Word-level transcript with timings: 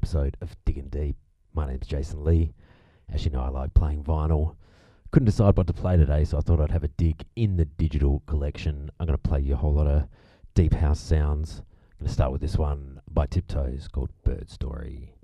episode 0.00 0.34
of 0.40 0.56
Digging 0.64 0.88
Deep. 0.88 1.14
My 1.52 1.66
name's 1.66 1.86
Jason 1.86 2.24
Lee. 2.24 2.54
As 3.12 3.26
you 3.26 3.30
know, 3.30 3.42
I 3.42 3.50
like 3.50 3.74
playing 3.74 4.02
vinyl. 4.02 4.56
Couldn't 5.10 5.26
decide 5.26 5.58
what 5.58 5.66
to 5.66 5.74
play 5.74 5.98
today, 5.98 6.24
so 6.24 6.38
I 6.38 6.40
thought 6.40 6.58
I'd 6.58 6.70
have 6.70 6.84
a 6.84 6.88
dig 6.88 7.22
in 7.36 7.58
the 7.58 7.66
digital 7.66 8.22
collection. 8.26 8.90
I'm 8.98 9.06
going 9.06 9.18
to 9.18 9.28
play 9.28 9.40
you 9.40 9.52
a 9.52 9.58
whole 9.58 9.74
lot 9.74 9.86
of 9.86 10.04
deep 10.54 10.72
house 10.72 11.00
sounds. 11.00 11.60
I'm 11.60 11.98
going 11.98 12.08
to 12.08 12.14
start 12.14 12.32
with 12.32 12.40
this 12.40 12.56
one 12.56 13.02
by 13.10 13.26
Tiptoes 13.26 13.88
called 13.88 14.08
Bird 14.24 14.48
Story. 14.48 15.16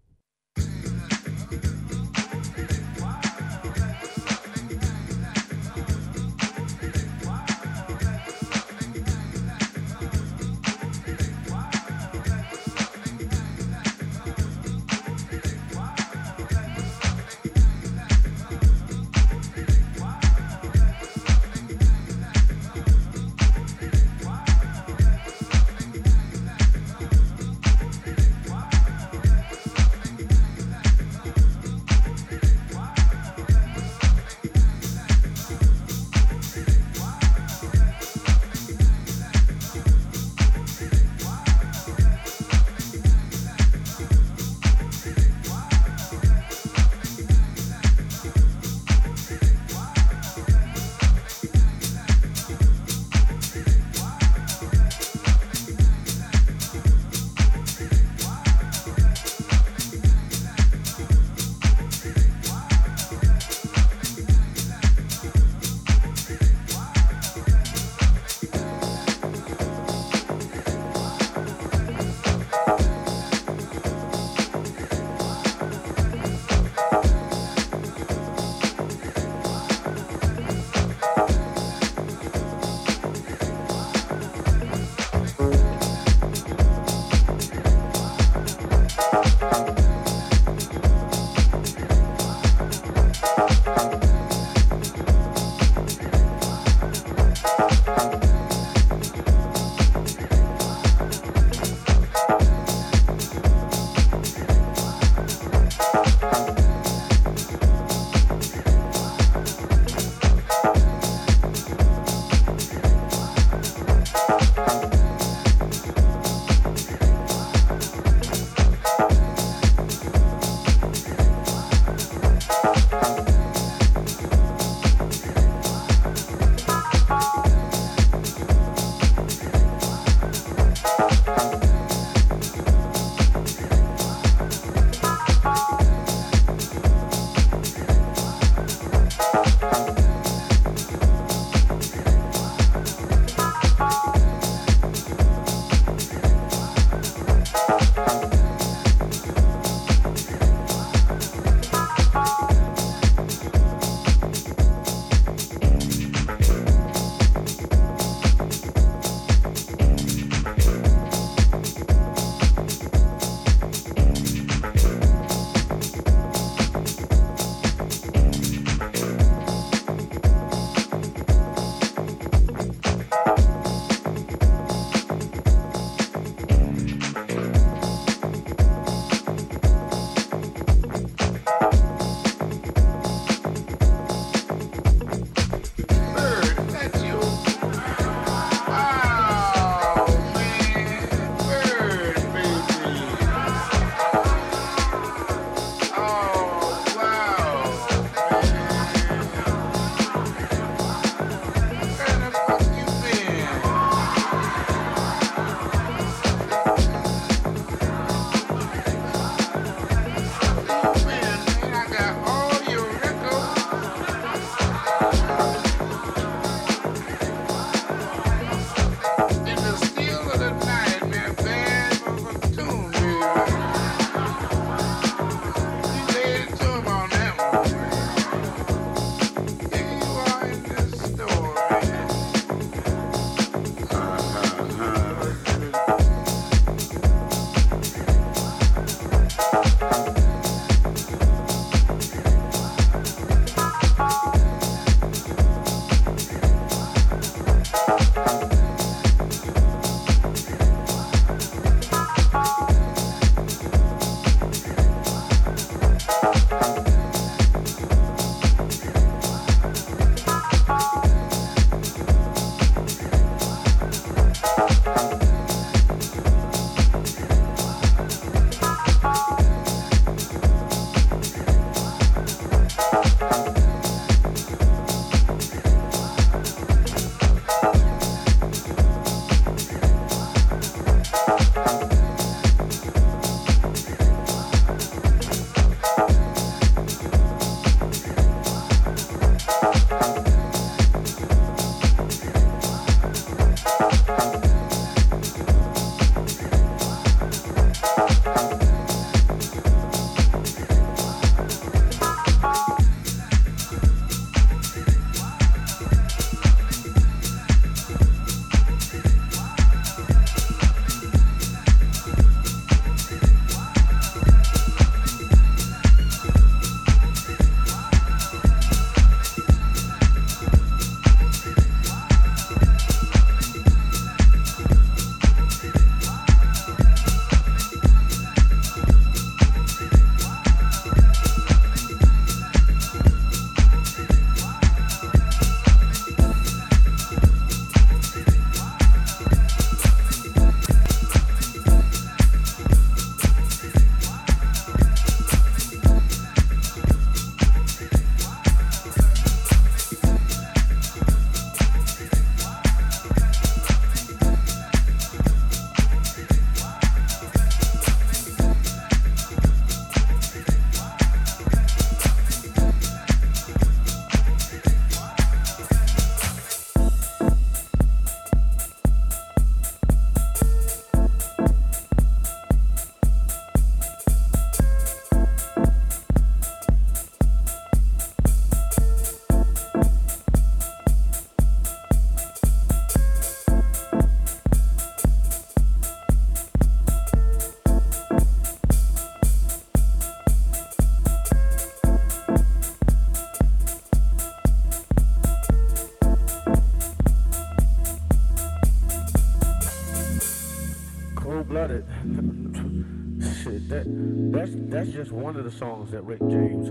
That's 404.76 404.90
just 404.90 405.10
one 405.10 405.36
of 405.36 405.44
the 405.44 405.50
songs 405.50 405.90
that 405.90 406.02
Rick 406.02 406.20
James 406.28 406.68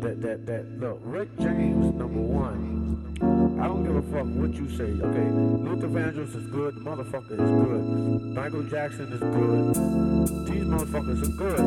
that 0.00 0.22
that 0.22 0.46
that 0.46 0.64
look 0.78 1.00
Rick 1.02 1.28
James 1.40 1.92
number 1.92 2.20
one. 2.20 2.78
I 3.60 3.66
don't 3.66 3.82
give 3.82 3.96
a 3.96 4.02
fuck 4.02 4.26
what 4.38 4.54
you 4.54 4.70
say. 4.76 4.84
Okay, 4.84 5.28
Luther 5.66 5.88
Vandross 5.88 6.36
is 6.36 6.46
good. 6.52 6.76
The 6.76 6.80
motherfucker 6.82 7.32
is 7.32 7.50
good. 7.50 7.82
Michael 8.36 8.62
Jackson 8.62 9.12
is 9.12 9.18
good. 9.18 9.74
These 10.46 10.66
motherfuckers 10.70 11.20
are 11.24 11.34
good. 11.34 11.60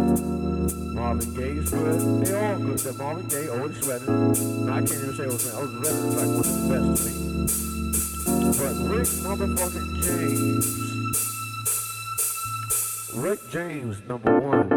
Marvin 0.95 1.33
Gaye 1.33 1.59
is 1.59 1.69
good. 1.69 2.25
They 2.25 2.33
all 2.39 2.57
good. 2.57 2.79
That 2.79 2.97
Marvin 2.97 3.27
Gaye, 3.27 3.49
oh, 3.49 3.63
Otis 3.63 3.85
Redding. 3.85 4.65
No, 4.65 4.71
I 4.71 4.79
can't 4.79 4.91
even 4.91 5.13
say 5.13 5.25
Otis 5.25 5.45
Redding. 5.45 5.59
Otis 5.59 5.75
oh, 5.75 5.83
Redding 5.83 6.07
is 6.07 6.15
like 6.15 6.31
one 6.31 6.39
of 6.39 6.55
the 6.55 6.67
best 6.71 6.87
to 6.95 7.09
me. 7.09 7.15
But 8.55 8.75
Rick 8.95 9.09
motherfucking 9.27 9.89
James. 10.07 10.81
Rick 13.13 13.39
James, 13.51 14.01
number 14.07 14.39
one. 14.39 14.70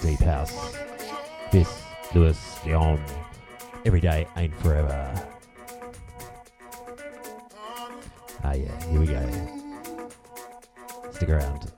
Deep 0.00 0.20
house. 0.20 0.76
This, 1.50 1.82
Louis 2.14 2.38
Leon. 2.66 3.02
Every 3.84 4.00
day 4.00 4.26
ain't 4.36 4.54
forever. 4.60 5.14
Ah, 8.44 8.52
yeah, 8.52 8.84
here 8.90 9.00
we 9.00 9.06
go. 9.06 9.30
Stick 11.12 11.28
around. 11.28 11.77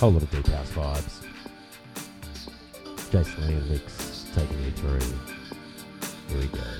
Whole 0.00 0.12
lot 0.12 0.22
of 0.22 0.30
deep 0.30 0.46
house 0.46 0.70
vibes. 0.70 1.26
Jason 3.10 3.46
Lee 3.46 3.70
Mix 3.70 4.24
taking 4.34 4.64
you 4.64 4.70
through. 4.70 4.98
Here 6.28 6.38
we 6.38 6.46
go. 6.46 6.79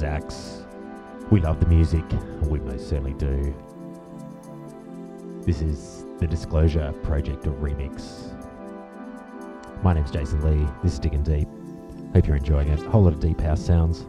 Course, 0.00 0.62
We 1.30 1.40
love 1.40 1.60
the 1.60 1.66
music, 1.66 2.04
we 2.42 2.60
most 2.60 2.88
certainly 2.88 3.14
do. 3.14 3.54
This 5.44 5.60
is 5.60 6.06
the 6.18 6.26
Disclosure 6.26 6.92
Project 7.02 7.44
remix. 7.44 8.34
My 9.82 9.94
name's 9.94 10.10
Jason 10.10 10.40
Lee. 10.44 10.66
This 10.82 10.94
is 10.94 10.98
Digging 10.98 11.22
Deep. 11.22 11.48
Hope 12.14 12.26
you're 12.26 12.36
enjoying 12.36 12.68
it. 12.68 12.80
A 12.80 12.90
whole 12.90 13.02
lot 13.02 13.12
of 13.12 13.20
deep 13.20 13.40
house 13.40 13.64
sounds. 13.64 14.06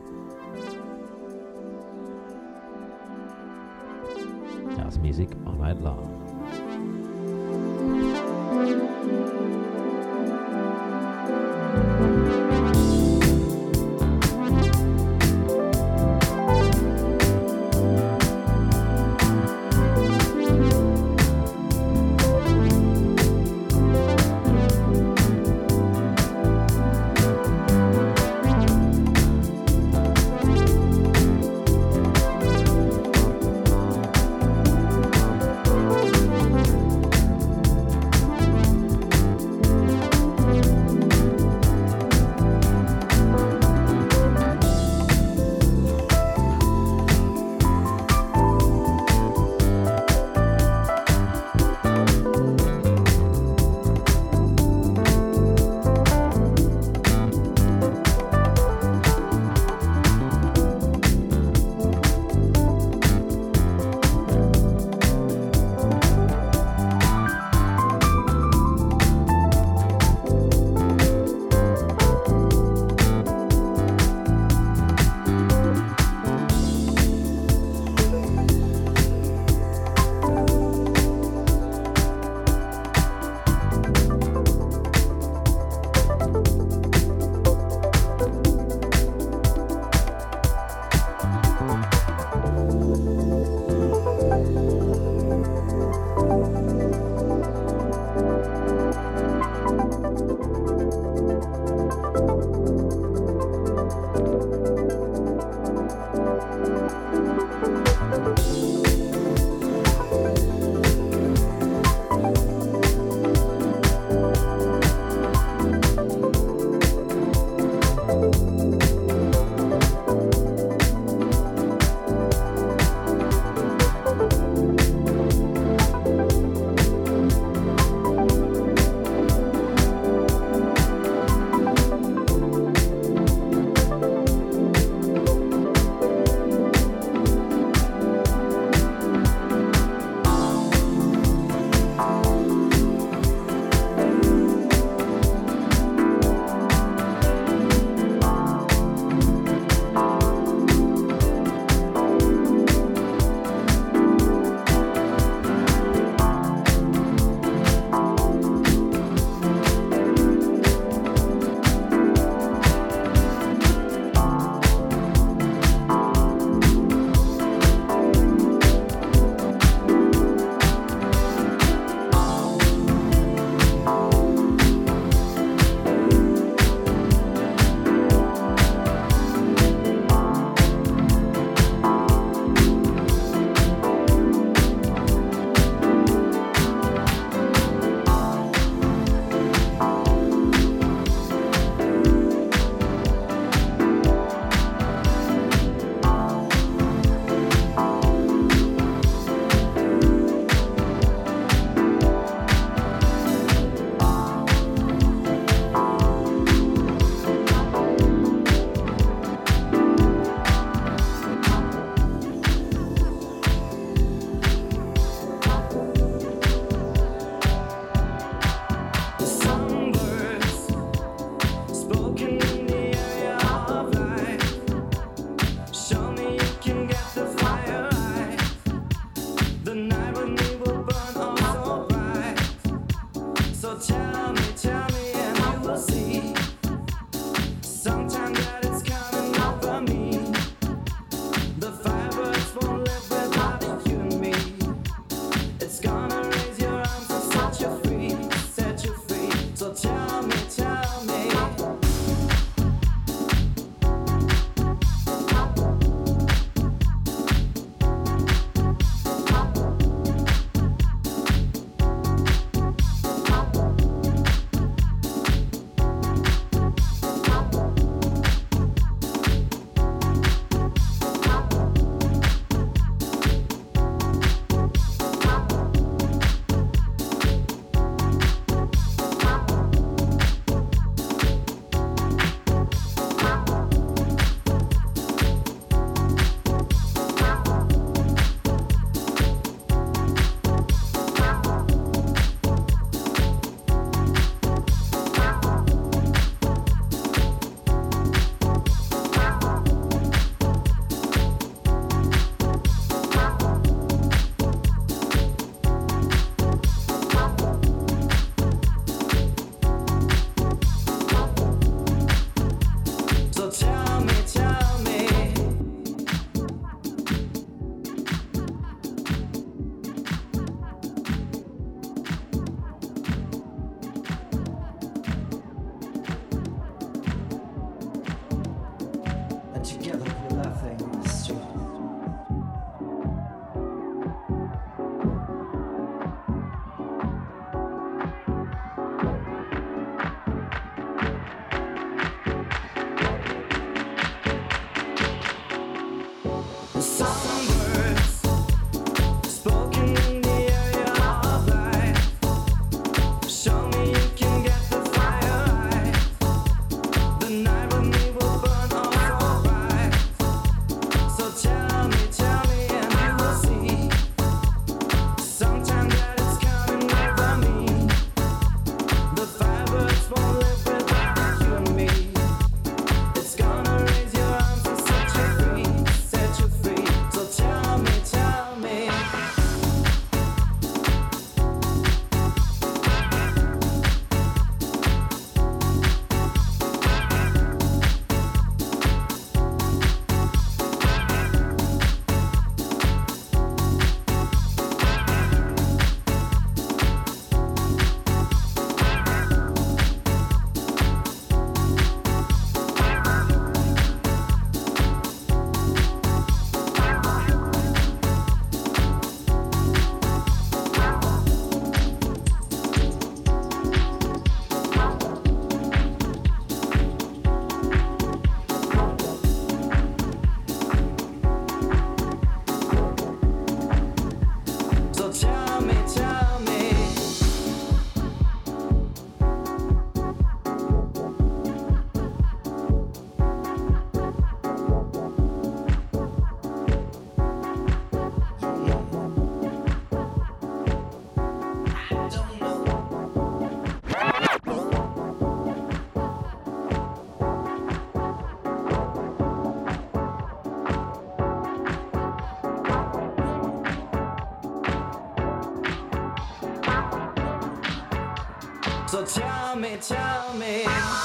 me, 459.59 459.77
tell 459.77 460.33
me. 460.35 460.98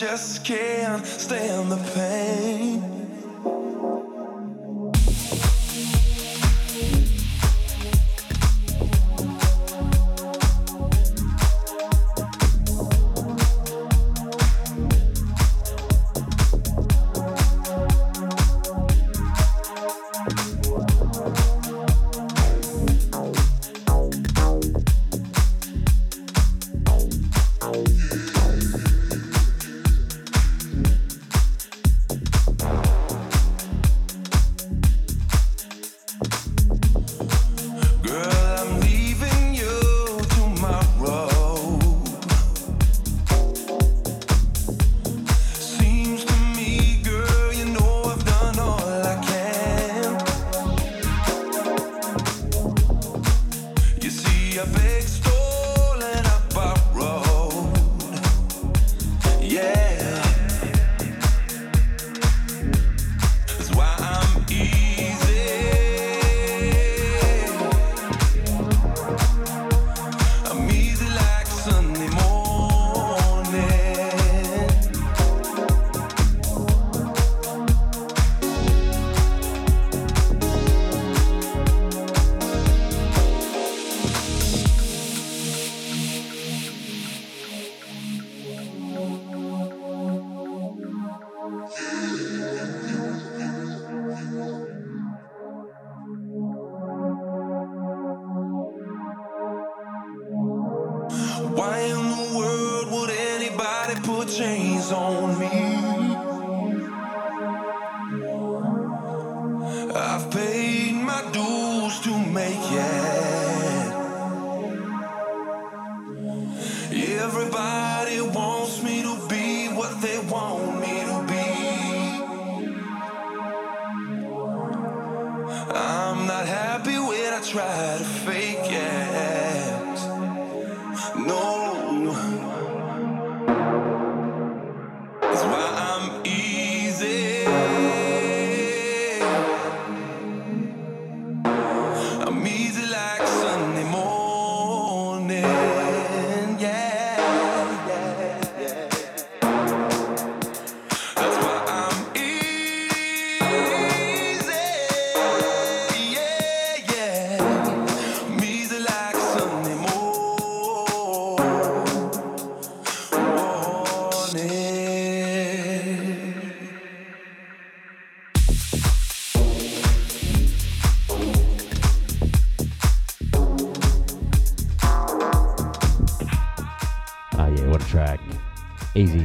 Just 0.00 0.29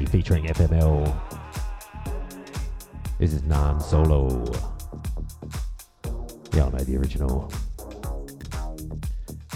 Featuring 0.10 0.46
FML. 0.46 1.14
This 3.20 3.34
is 3.34 3.44
non 3.44 3.80
solo. 3.80 4.46
Y'all 6.54 6.72
know 6.72 6.80
the 6.80 6.96
original. 6.98 7.52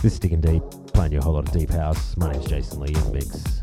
This 0.01 0.13
is 0.13 0.19
Digging 0.19 0.41
Deep, 0.41 0.63
playing 0.93 1.13
you 1.13 1.19
a 1.19 1.21
whole 1.21 1.33
lot 1.33 1.47
of 1.47 1.53
Deep 1.53 1.69
House. 1.69 2.17
My 2.17 2.31
name 2.31 2.41
is 2.41 2.47
Jason 2.47 2.79
Lee 2.81 2.93
in 2.93 3.03
the 3.03 3.11
mix. 3.11 3.58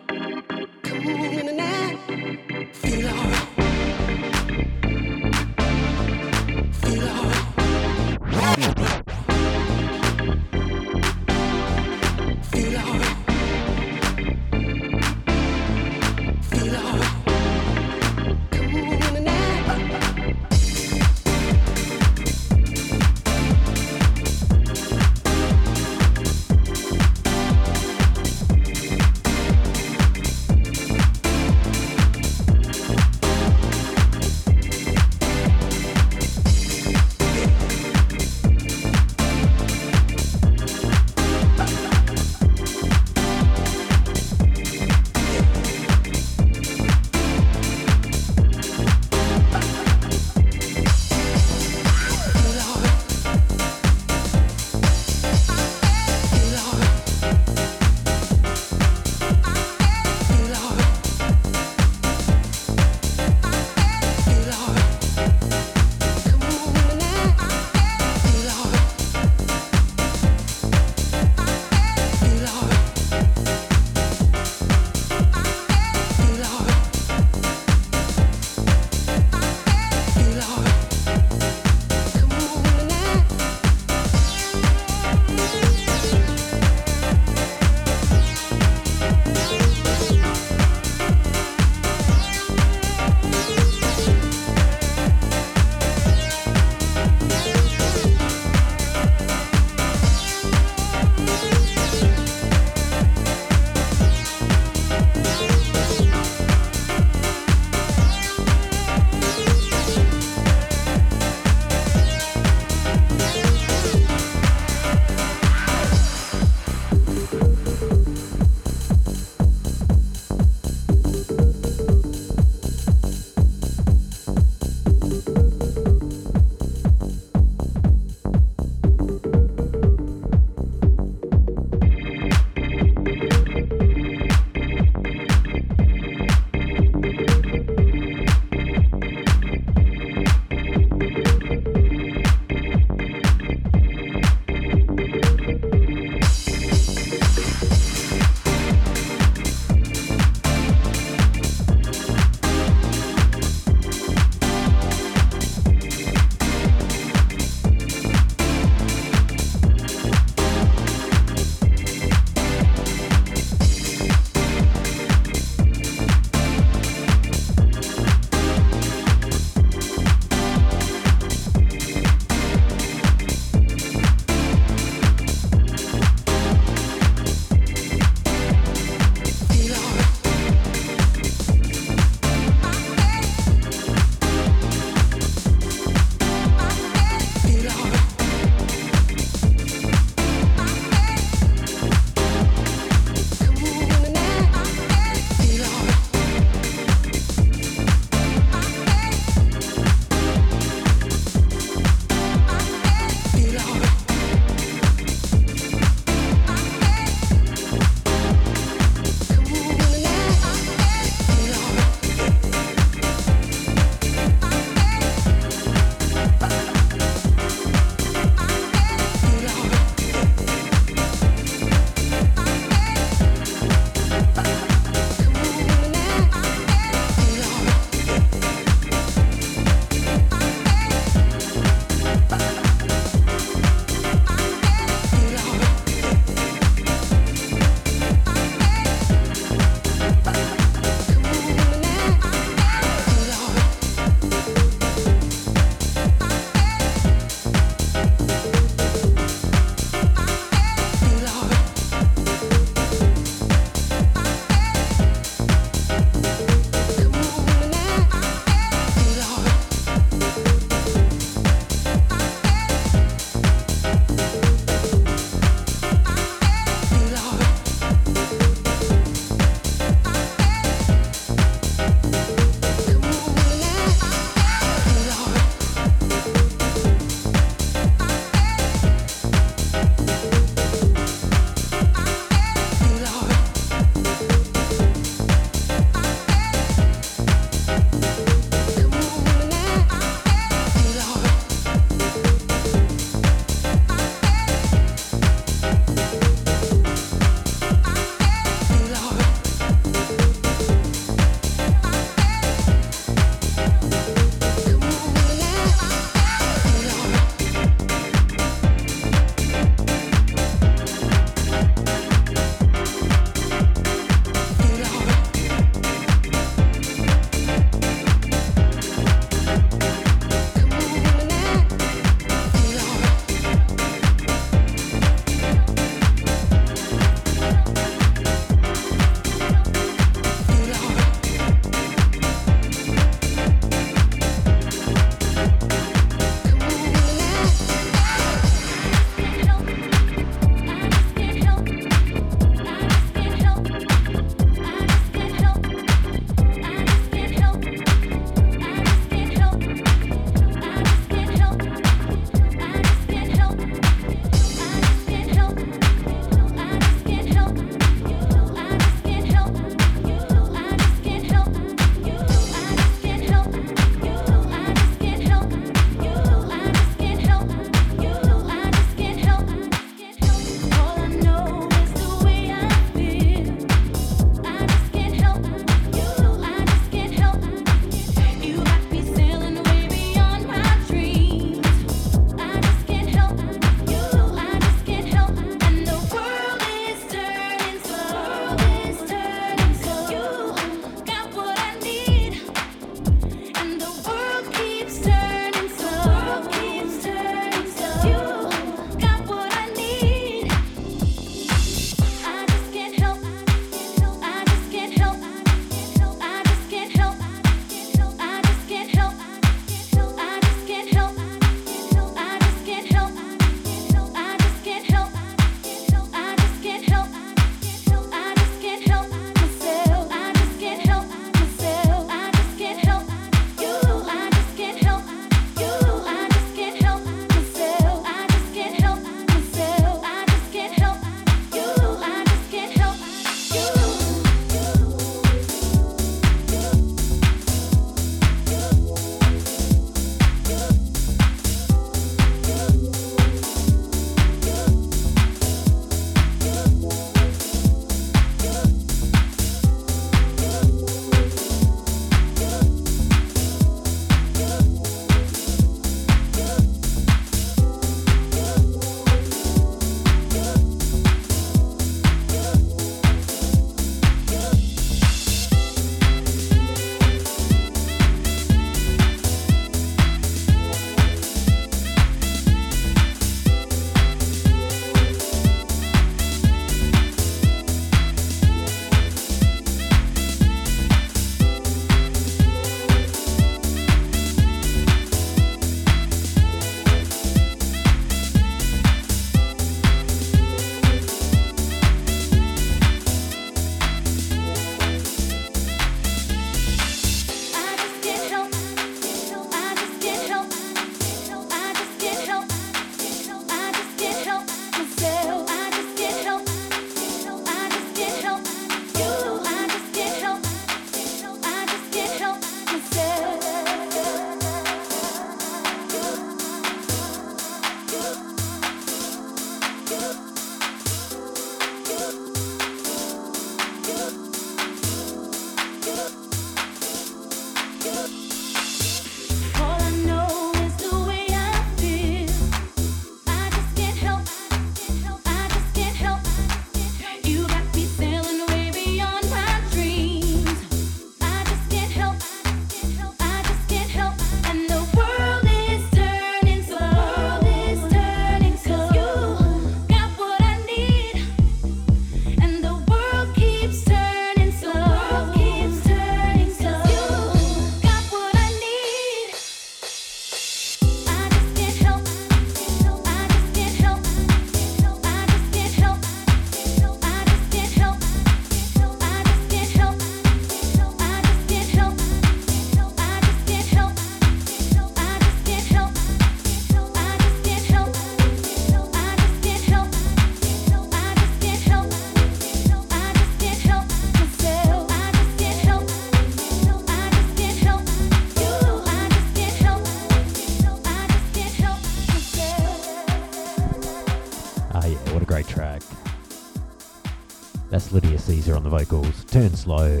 Caesar 598.46 598.56
on 598.56 598.62
the 598.62 598.70
vocals. 598.70 599.24
Turn 599.24 599.50
slow. 599.56 600.00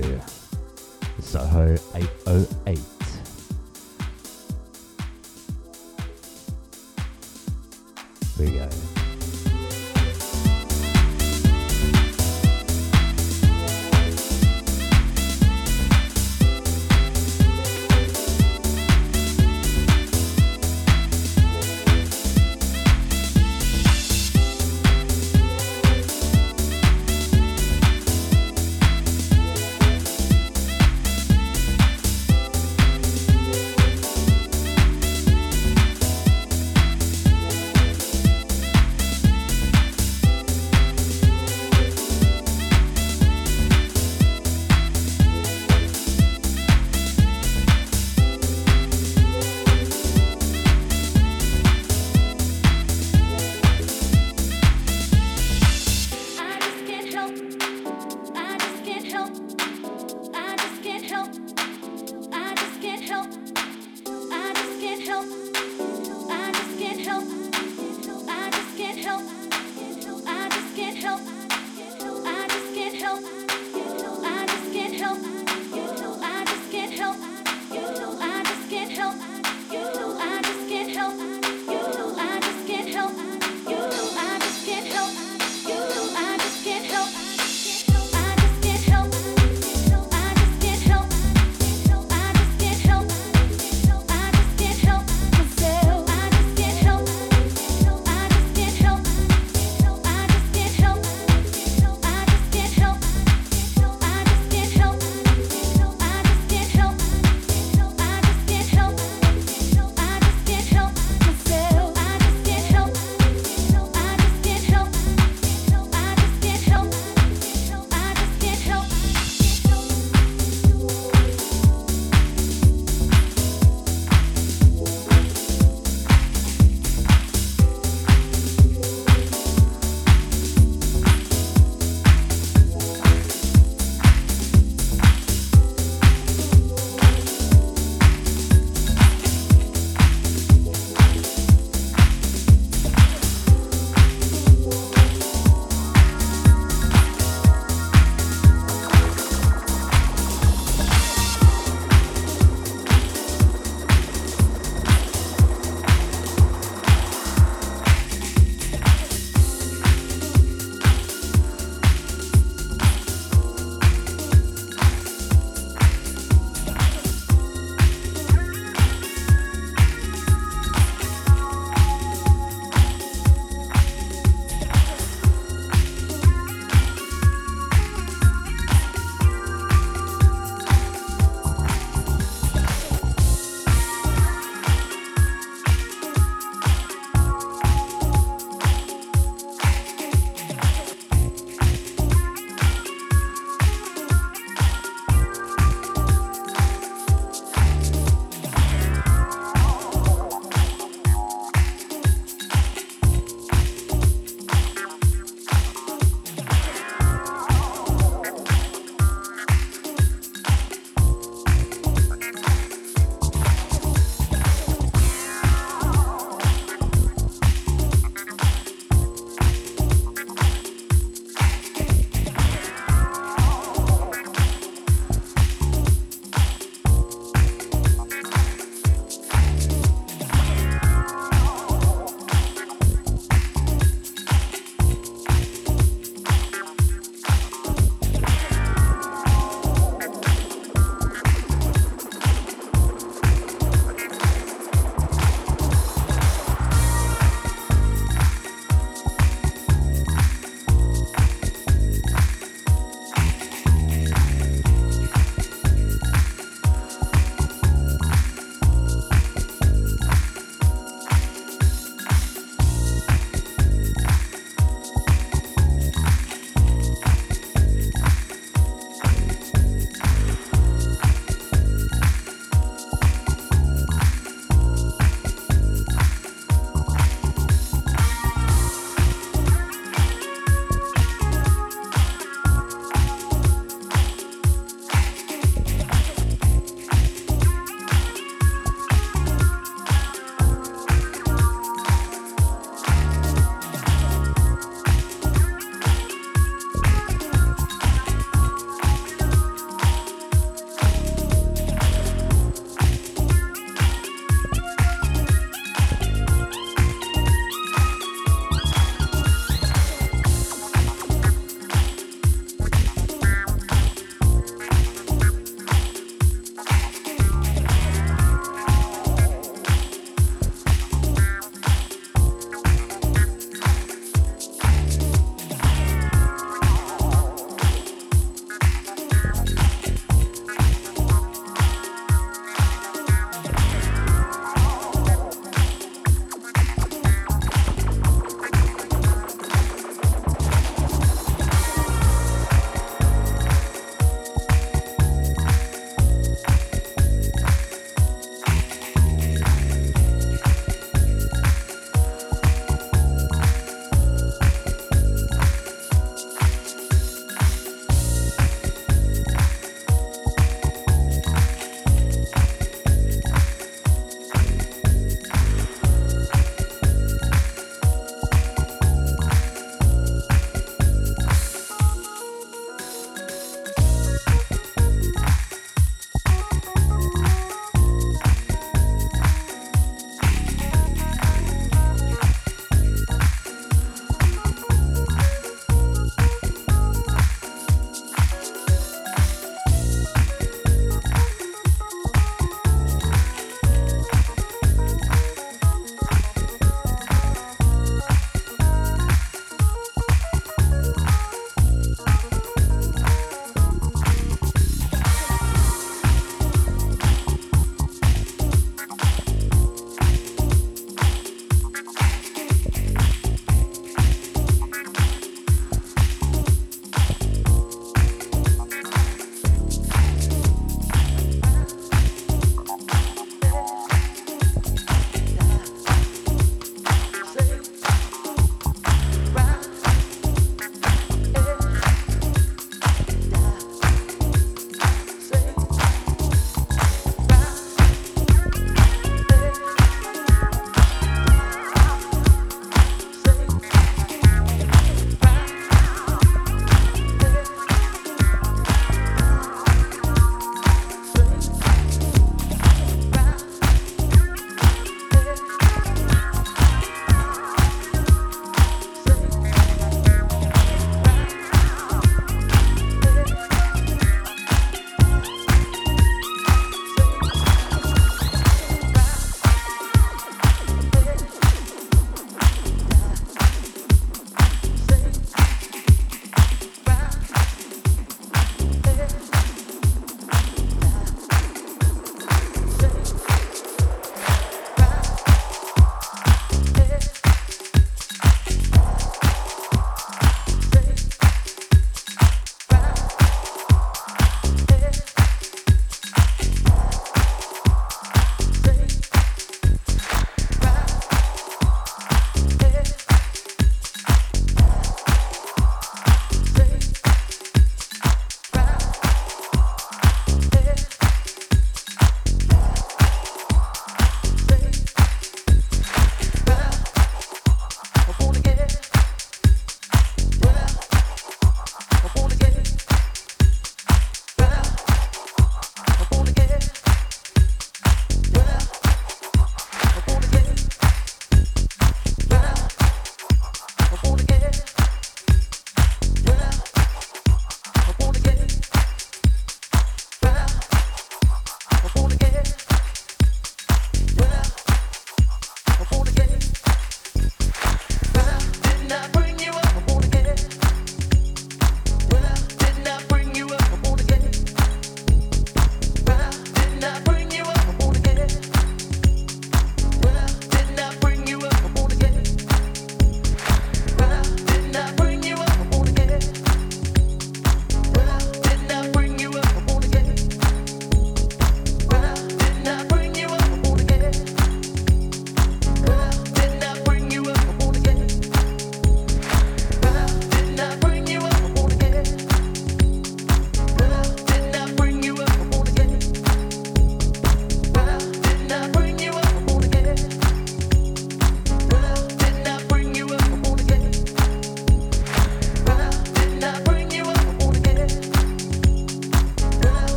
Soho 1.18 1.74
808. 1.96 2.95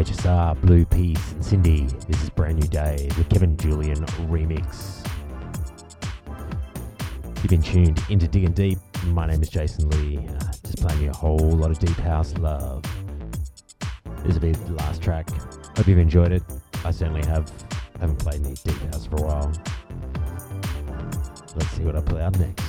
CMHSR, 0.00 0.60
Blue 0.62 0.86
Peace, 0.86 1.32
and 1.32 1.44
Cindy. 1.44 1.86
This 2.08 2.22
is 2.22 2.30
Brand 2.30 2.58
New 2.58 2.66
Day, 2.68 3.10
the 3.18 3.24
Kevin 3.24 3.54
Julian 3.58 3.98
remix. 4.30 5.06
You've 7.36 7.48
been 7.48 7.60
tuned 7.60 8.02
into 8.08 8.26
Digging 8.26 8.52
Deep. 8.52 8.78
My 9.08 9.26
name 9.26 9.42
is 9.42 9.50
Jason 9.50 9.90
Lee. 9.90 10.26
Uh, 10.26 10.52
just 10.64 10.78
playing 10.80 11.02
you 11.02 11.10
a 11.10 11.14
whole 11.14 11.50
lot 11.50 11.70
of 11.70 11.78
deep 11.78 11.96
house 11.98 12.32
love. 12.38 12.82
This 14.24 14.34
will 14.34 14.40
be 14.40 14.52
the 14.52 14.72
last 14.72 15.02
track. 15.02 15.28
Hope 15.76 15.86
you've 15.86 15.98
enjoyed 15.98 16.32
it. 16.32 16.44
I 16.82 16.92
certainly 16.92 17.26
have. 17.26 17.52
Haven't 18.00 18.20
played 18.20 18.40
any 18.40 18.54
deep 18.54 18.80
house 18.94 19.04
for 19.04 19.16
a 19.16 19.22
while. 19.22 19.52
Let's 21.56 21.70
see 21.72 21.82
what 21.82 21.96
I 21.96 22.00
play 22.00 22.22
out 22.22 22.38
next. 22.38 22.59